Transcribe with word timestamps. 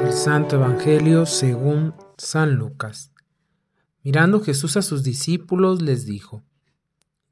El 0.00 0.12
Santo 0.12 0.56
Evangelio 0.56 1.26
según 1.26 1.94
San 2.16 2.54
Lucas. 2.54 3.10
Mirando 4.02 4.40
Jesús 4.40 4.76
a 4.76 4.82
sus 4.82 5.02
discípulos 5.02 5.82
les 5.82 6.04
dijo, 6.04 6.44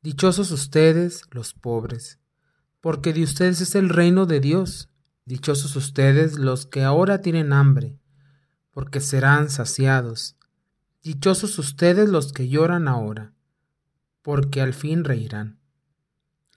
Dichosos 0.02 0.50
ustedes 0.50 1.22
los 1.30 1.54
pobres, 1.54 2.18
porque 2.80 3.12
de 3.12 3.22
ustedes 3.22 3.60
es 3.60 3.74
el 3.76 3.88
reino 3.88 4.26
de 4.26 4.40
Dios. 4.40 4.88
Dichosos 5.24 5.76
ustedes 5.76 6.38
los 6.38 6.66
que 6.66 6.82
ahora 6.82 7.21
tienen 7.21 7.53
hambre, 7.53 8.00
porque 8.72 9.00
serán 9.00 9.48
saciados. 9.48 10.37
Dichosos 11.04 11.58
ustedes 11.58 12.08
los 12.08 12.32
que 12.32 12.48
lloran 12.48 12.88
ahora, 12.88 13.32
porque 14.22 14.60
al 14.60 14.74
fin 14.74 15.04
reirán. 15.04 15.62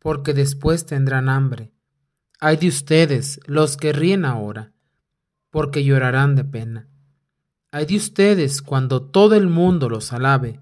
porque 0.00 0.34
después 0.34 0.86
tendrán 0.86 1.28
hambre. 1.28 1.72
Ay 2.40 2.56
de 2.56 2.68
ustedes, 2.68 3.38
los 3.46 3.76
que 3.76 3.92
ríen 3.92 4.24
ahora, 4.24 4.72
porque 5.50 5.84
llorarán 5.84 6.34
de 6.34 6.44
pena. 6.44 6.88
Ay 7.70 7.86
de 7.86 7.96
ustedes 7.96 8.62
cuando 8.62 9.02
todo 9.02 9.36
el 9.36 9.46
mundo 9.46 9.88
los 9.88 10.12
alabe, 10.12 10.60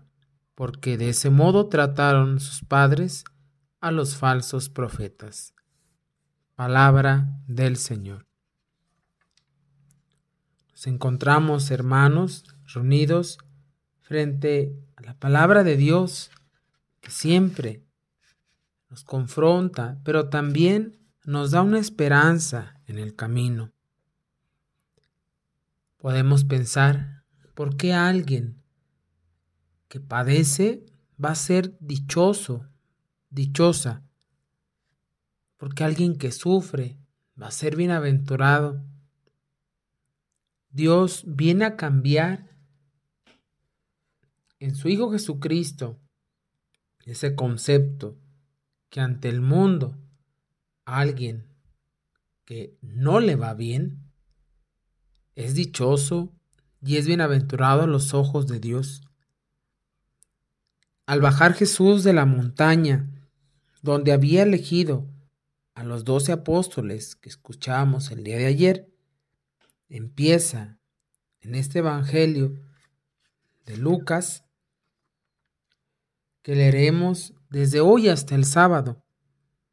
porque 0.55 0.99
de 0.99 1.11
ese 1.11 1.31
modo 1.31 1.69
trataron 1.69 2.41
sus 2.41 2.62
padres 2.62 3.25
a 3.81 3.93
los 3.93 4.17
falsos 4.17 4.69
profetas. 4.69 5.55
Palabra 6.57 7.41
del 7.47 7.77
Señor. 7.77 8.27
Nos 10.73 10.87
encontramos, 10.89 11.71
hermanos, 11.71 12.45
reunidos 12.67 13.39
frente 14.01 14.77
a 14.97 15.03
la 15.03 15.15
palabra 15.15 15.62
de 15.62 15.77
Dios 15.77 16.31
que 17.01 17.11
siempre 17.11 17.88
nos 18.91 19.05
confronta, 19.05 20.00
pero 20.05 20.28
también 20.28 20.98
nos 21.25 21.50
da 21.50 21.62
una 21.62 21.78
esperanza 21.78 22.81
en 22.86 22.98
el 22.98 23.14
camino. 23.14 23.72
Podemos 25.98 26.44
pensar, 26.44 27.25
¿por 27.55 27.77
qué 27.77 27.92
alguien 27.92 28.62
que 29.89 30.00
padece 30.00 30.86
va 31.22 31.31
a 31.31 31.34
ser 31.34 31.77
dichoso, 31.81 32.66
dichosa? 33.31 34.03
Porque 35.56 35.84
alguien 35.84 36.16
que 36.16 36.33
sufre 36.33 36.98
va 37.41 37.48
a 37.48 37.53
ser 37.53 37.77
bienaventurado. 37.77 38.83
Dios 40.70 41.25
viene 41.27 41.64
a 41.64 41.77
cambiar 41.77 42.56
en 44.61 44.75
su 44.75 44.89
Hijo 44.89 45.11
Jesucristo 45.11 45.98
ese 47.05 47.34
concepto 47.34 48.19
que 48.91 49.00
ante 49.00 49.28
el 49.28 49.41
mundo 49.41 49.97
alguien 50.84 51.47
que 52.44 52.77
no 52.81 53.20
le 53.20 53.36
va 53.36 53.55
bien 53.55 53.98
es 55.34 55.55
dichoso 55.55 56.33
y 56.81 56.97
es 56.97 57.06
bienaventurado 57.06 57.82
a 57.82 57.87
los 57.87 58.15
ojos 58.15 58.47
de 58.47 58.60
Dios. 58.60 59.03
Al 61.06 61.21
bajar 61.21 61.54
Jesús 61.54 62.04
de 62.04 62.12
la 62.12 62.25
montaña, 62.25 63.09
donde 63.82 64.12
había 64.12 64.43
elegido 64.43 65.06
a 65.75 65.84
los 65.84 66.04
doce 66.04 66.32
apóstoles 66.32 67.16
que 67.16 67.28
escuchamos 67.28 68.10
el 68.10 68.25
día 68.25 68.37
de 68.37 68.47
ayer, 68.47 68.88
empieza 69.88 70.78
en 71.41 71.54
este 71.54 71.81
Evangelio 71.81 72.60
de 73.65 73.77
Lucas, 73.77 74.44
que 76.43 76.54
leeremos 76.54 77.34
desde 77.50 77.81
hoy 77.81 78.09
hasta 78.09 78.34
el 78.34 78.44
sábado, 78.44 79.03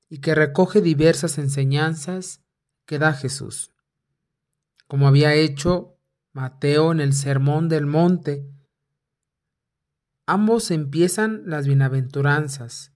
y 0.10 0.20
que 0.20 0.36
recoge 0.36 0.82
diversas 0.82 1.38
enseñanzas 1.38 2.42
que 2.86 3.00
da 3.00 3.14
Jesús, 3.14 3.72
como 4.88 5.08
había 5.08 5.34
hecho 5.34 5.98
Mateo 6.32 6.92
en 6.92 7.00
el 7.00 7.14
Sermón 7.14 7.70
del 7.70 7.86
Monte. 7.86 8.46
Ambos 10.26 10.70
empiezan 10.72 11.44
las 11.46 11.66
bienaventuranzas. 11.66 12.94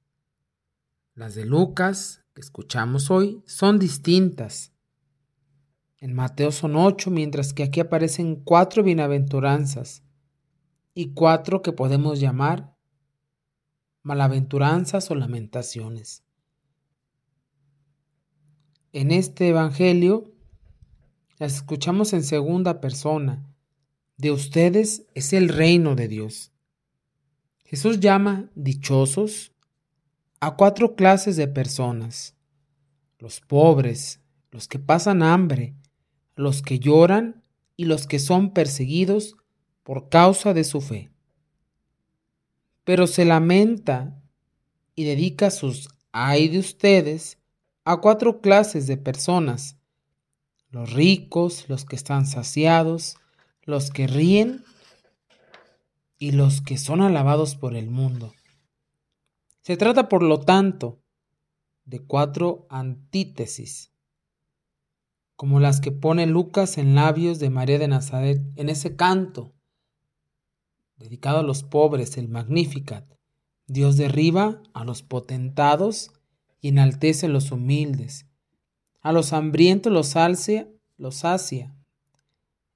Las 1.14 1.36
de 1.36 1.46
Lucas, 1.46 2.24
que 2.34 2.42
escuchamos 2.42 3.10
hoy, 3.10 3.44
son 3.46 3.80
distintas. 3.80 4.74
En 5.98 6.14
Mateo 6.14 6.52
son 6.52 6.76
ocho, 6.76 7.12
mientras 7.12 7.54
que 7.54 7.64
aquí 7.64 7.80
aparecen 7.80 8.36
cuatro 8.44 8.84
bienaventuranzas 8.84 10.04
y 10.94 11.14
cuatro 11.14 11.62
que 11.62 11.72
podemos 11.72 12.20
llamar 12.20 12.76
malaventuranzas 14.04 15.10
o 15.12 15.16
lamentaciones. 15.16 16.24
En 18.92 19.12
este 19.12 19.50
Evangelio 19.50 20.32
las 21.38 21.56
escuchamos 21.56 22.14
en 22.14 22.24
segunda 22.24 22.82
persona. 22.82 23.46
De 24.18 24.32
ustedes 24.32 25.06
es 25.14 25.32
el 25.32 25.48
reino 25.48 25.96
de 25.96 26.08
Dios. 26.08 26.52
Jesús 27.66 28.00
llama 28.00 28.50
dichosos 28.56 29.54
a 30.40 30.56
cuatro 30.56 30.96
clases 30.96 31.36
de 31.36 31.48
personas. 31.48 32.36
Los 33.20 33.42
pobres, 33.42 34.22
los 34.52 34.68
que 34.68 34.80
pasan 34.80 35.22
hambre, 35.22 35.76
los 36.36 36.62
que 36.62 36.80
lloran 36.80 37.44
y 37.78 37.86
los 37.86 38.08
que 38.08 38.20
son 38.20 38.54
perseguidos 38.54 39.38
por 39.84 40.10
causa 40.10 40.54
de 40.54 40.64
su 40.64 40.82
fe. 40.82 41.12
Pero 42.90 43.06
se 43.06 43.24
lamenta 43.24 44.20
y 44.96 45.04
dedica 45.04 45.52
sus 45.52 45.90
ay 46.12 46.48
de 46.48 46.58
ustedes 46.58 47.38
a 47.86 47.98
cuatro 47.98 48.42
clases 48.42 48.88
de 48.88 48.98
personas, 48.98 49.78
los 50.72 50.92
ricos, 50.92 51.70
los 51.70 51.86
que 51.86 51.96
están 51.96 52.26
saciados, 52.26 53.18
los 53.62 53.92
que 53.92 54.08
ríen 54.08 54.64
y 56.18 56.32
los 56.32 56.62
que 56.62 56.80
son 56.80 57.02
alabados 57.02 57.56
por 57.56 57.76
el 57.76 57.92
mundo. 57.92 58.34
Se 59.62 59.78
trata, 59.78 60.10
por 60.10 60.24
lo 60.24 60.40
tanto, 60.40 61.00
de 61.86 62.00
cuatro 62.00 62.66
antítesis, 62.72 63.92
como 65.36 65.60
las 65.60 65.80
que 65.80 65.92
pone 65.92 66.26
Lucas 66.26 66.80
en 66.80 66.96
labios 66.96 67.38
de 67.38 67.52
María 67.52 67.78
de 67.78 67.88
Nazaret 67.88 68.42
en 68.56 68.68
ese 68.68 68.96
canto 68.96 69.54
dedicado 71.00 71.40
a 71.40 71.44
los 71.44 71.64
pobres, 71.64 72.18
el 72.18 72.28
Magnificat. 72.28 73.06
Dios 73.68 73.98
derriba 73.98 74.62
a 74.74 74.84
los 74.84 75.02
potentados 75.02 76.12
y 76.62 76.70
enaltece 76.70 77.28
a 77.28 77.30
los 77.30 77.52
humildes. 77.52 78.28
A 79.02 79.12
los 79.14 79.32
hambrientos 79.32 79.94
los 79.94 80.16
alce, 80.16 80.76
los 80.98 81.16
sacia, 81.16 81.76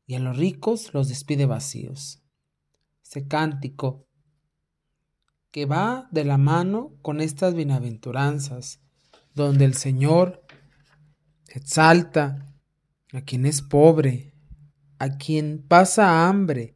y 0.06 0.16
a 0.16 0.20
los 0.20 0.38
ricos 0.38 0.94
los 0.94 1.10
despide 1.10 1.46
vacíos. 1.46 2.22
Ese 3.04 3.28
cántico 3.28 4.08
que 5.52 5.66
va 5.66 6.08
de 6.12 6.24
la 6.24 6.38
mano 6.38 6.96
con 7.02 7.22
estas 7.22 7.54
bienaventuranzas, 7.54 8.80
donde 9.36 9.66
el 9.66 9.76
Señor 9.76 10.44
exalta 11.48 12.54
a 13.12 13.22
quien 13.22 13.46
es 13.46 13.62
pobre, 13.62 14.34
a 14.98 15.18
quien 15.18 15.64
pasa 15.68 16.28
hambre, 16.28 16.76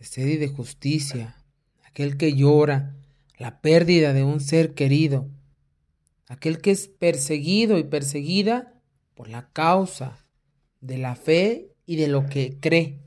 de 0.00 0.06
sed 0.06 0.28
y 0.28 0.36
de 0.38 0.48
justicia, 0.48 1.36
aquel 1.84 2.16
que 2.16 2.34
llora 2.34 2.96
la 3.36 3.60
pérdida 3.60 4.14
de 4.14 4.24
un 4.24 4.40
ser 4.40 4.72
querido, 4.72 5.28
aquel 6.26 6.62
que 6.62 6.70
es 6.70 6.88
perseguido 6.88 7.78
y 7.78 7.84
perseguida 7.84 8.80
por 9.14 9.28
la 9.28 9.50
causa 9.52 10.26
de 10.80 10.96
la 10.96 11.16
fe 11.16 11.74
y 11.84 11.96
de 11.96 12.08
lo 12.08 12.26
que 12.26 12.58
cree. 12.58 12.98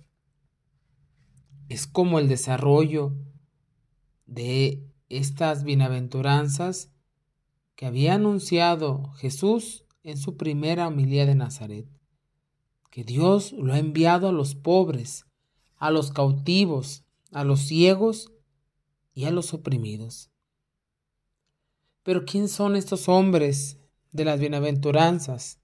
Es 1.67 1.87
como 1.87 2.19
el 2.19 2.27
desarrollo 2.27 3.13
de 4.27 4.83
estas 5.09 5.63
bienaventuranzas 5.63 6.91
que 7.75 7.87
había 7.87 8.13
anunciado 8.13 9.13
Jesús 9.13 9.85
en 10.03 10.17
su 10.17 10.37
primera 10.37 10.87
homilía 10.87 11.25
de 11.25 11.33
Nazaret, 11.33 11.87
que 12.91 13.03
Dios 13.03 13.51
lo 13.53 13.73
ha 13.73 13.79
enviado 13.79 14.29
a 14.29 14.31
los 14.31 14.53
pobres, 14.53 15.25
a 15.83 15.91
los 15.91 16.11
cautivos, 16.11 17.03
a 17.33 17.43
los 17.43 17.59
ciegos 17.59 18.31
y 19.13 19.25
a 19.25 19.31
los 19.31 19.53
oprimidos. 19.53 20.31
Pero 22.03 22.23
¿quién 22.23 22.47
son 22.47 22.77
estos 22.77 23.09
hombres 23.09 23.81
de 24.13 24.23
las 24.23 24.39
bienaventuranzas? 24.39 25.59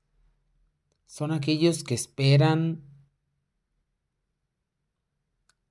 Son 1.06 1.31
aquellos 1.31 1.86
que 1.86 1.94
esperan 1.94 2.83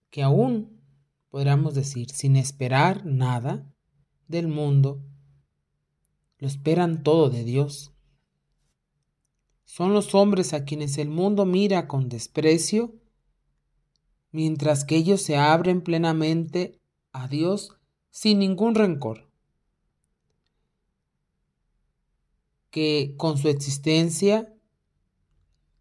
que 0.09 0.23
aún, 0.23 0.81
podríamos 1.29 1.75
decir, 1.75 2.09
sin 2.09 2.35
esperar 2.35 3.05
nada 3.05 3.71
del 4.29 4.49
mundo, 4.49 5.05
lo 6.39 6.49
esperan 6.49 7.03
todo 7.03 7.29
de 7.29 7.45
Dios. 7.45 7.93
Son 9.67 9.93
los 9.93 10.15
hombres 10.15 10.55
a 10.55 10.65
quienes 10.65 10.97
el 10.97 11.11
mundo 11.11 11.45
mira 11.45 11.87
con 11.87 12.09
desprecio, 12.09 12.95
mientras 14.31 14.85
que 14.85 14.97
ellos 14.97 15.23
se 15.23 15.37
abren 15.37 15.83
plenamente 15.83 16.81
a 17.13 17.29
Dios 17.29 17.77
sin 18.11 18.39
ningún 18.39 18.75
rencor. 18.75 19.31
Que 22.71 23.15
con 23.17 23.39
su 23.39 23.49
existencia, 23.49 24.55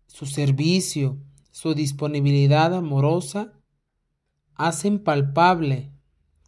su 0.07 0.25
servicio, 0.25 1.17
su 1.51 1.73
disponibilidad 1.73 2.73
amorosa, 2.73 3.53
hacen 4.55 5.03
palpable 5.03 5.91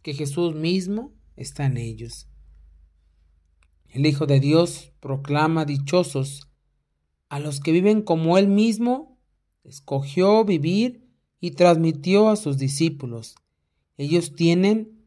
que 0.02 0.14
Jesús 0.14 0.54
mismo 0.54 1.12
está 1.36 1.66
en 1.66 1.76
ellos. 1.76 2.28
El 3.88 4.06
Hijo 4.06 4.26
de 4.26 4.40
Dios 4.40 4.92
proclama 5.00 5.64
dichosos 5.64 6.48
a 7.28 7.38
los 7.40 7.60
que 7.60 7.72
viven 7.72 8.02
como 8.02 8.38
Él 8.38 8.48
mismo 8.48 9.18
escogió 9.64 10.44
vivir 10.44 11.09
y 11.40 11.52
transmitió 11.52 12.28
a 12.28 12.36
sus 12.36 12.58
discípulos. 12.58 13.34
Ellos 13.96 14.34
tienen 14.34 15.06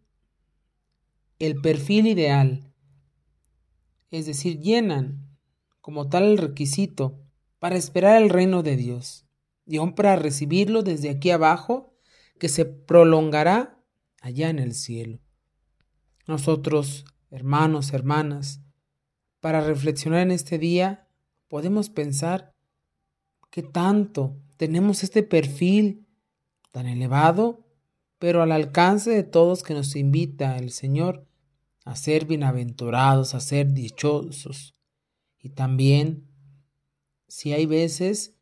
el 1.39 1.61
perfil 1.61 2.07
ideal, 2.07 2.71
es 4.11 4.25
decir, 4.25 4.59
llenan 4.59 5.27
como 5.81 6.09
tal 6.09 6.23
el 6.23 6.37
requisito 6.37 7.19
para 7.59 7.75
esperar 7.75 8.21
el 8.21 8.29
reino 8.29 8.63
de 8.63 8.75
Dios 8.75 9.25
y 9.65 9.77
aún 9.77 9.95
para 9.95 10.15
recibirlo 10.15 10.83
desde 10.83 11.09
aquí 11.09 11.31
abajo 11.31 11.93
que 12.39 12.49
se 12.49 12.65
prolongará 12.65 13.79
allá 14.21 14.49
en 14.49 14.59
el 14.59 14.73
cielo. 14.73 15.19
Nosotros, 16.27 17.05
hermanos, 17.31 17.93
hermanas, 17.93 18.61
para 19.39 19.61
reflexionar 19.61 20.21
en 20.21 20.31
este 20.31 20.57
día, 20.57 21.07
podemos 21.47 21.89
pensar 21.89 22.53
que 23.51 23.61
tanto 23.61 24.37
tenemos 24.57 25.03
este 25.03 25.23
perfil 25.23 26.02
tan 26.73 26.87
elevado, 26.87 27.63
pero 28.17 28.41
al 28.41 28.51
alcance 28.51 29.11
de 29.11 29.21
todos 29.21 29.61
que 29.61 29.75
nos 29.75 29.95
invita 29.95 30.57
el 30.57 30.71
Señor 30.71 31.27
a 31.85 31.95
ser 31.95 32.25
bienaventurados, 32.25 33.35
a 33.35 33.39
ser 33.39 33.73
dichosos. 33.73 34.75
Y 35.37 35.49
también, 35.49 36.27
si 37.27 37.53
hay 37.53 37.67
veces 37.67 38.35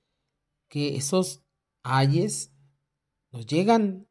que 0.70 0.96
esos 0.96 1.44
ayes 1.84 2.54
nos 3.32 3.46
llegan 3.48 4.08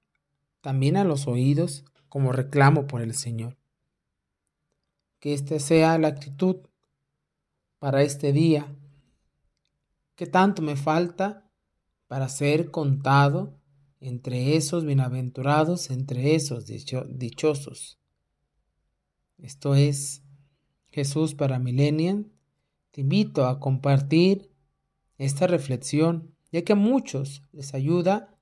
también 0.60 0.98
a 0.98 1.04
los 1.04 1.26
oídos 1.26 1.86
como 2.10 2.32
reclamo 2.32 2.86
por 2.86 3.00
el 3.00 3.14
Señor. 3.14 3.56
Que 5.18 5.32
esta 5.32 5.58
sea 5.60 5.96
la 5.96 6.08
actitud 6.08 6.56
para 7.78 8.02
este 8.02 8.32
día. 8.32 8.76
¿Qué 10.14 10.26
tanto 10.26 10.60
me 10.60 10.76
falta 10.76 11.50
para 12.06 12.28
ser 12.28 12.70
contado 12.70 13.59
entre 14.00 14.56
esos 14.56 14.84
bienaventurados, 14.84 15.90
entre 15.90 16.34
esos 16.34 16.66
dichosos? 16.66 17.98
Esto 19.38 19.74
es 19.74 20.22
Jesús 20.90 21.34
para 21.34 21.58
Millennium. 21.58 22.24
Te 22.90 23.02
invito 23.02 23.46
a 23.46 23.60
compartir 23.60 24.50
esta 25.18 25.46
reflexión, 25.46 26.34
ya 26.50 26.62
que 26.62 26.72
a 26.72 26.76
muchos 26.76 27.42
les 27.52 27.74
ayuda 27.74 28.36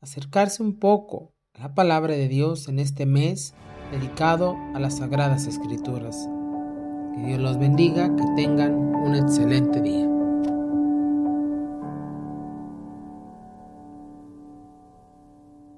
a 0.00 0.04
acercarse 0.04 0.62
un 0.62 0.78
poco 0.78 1.32
a 1.54 1.60
la 1.60 1.74
palabra 1.74 2.14
de 2.14 2.28
Dios 2.28 2.68
en 2.68 2.78
este 2.78 3.06
mes 3.06 3.54
dedicado 3.90 4.56
a 4.74 4.80
las 4.80 4.98
Sagradas 4.98 5.46
Escrituras. 5.46 6.28
Que 7.14 7.26
Dios 7.26 7.40
los 7.40 7.58
bendiga, 7.58 8.14
que 8.14 8.24
tengan 8.36 8.74
un 8.74 9.14
excelente 9.14 9.80
día. 9.80 10.17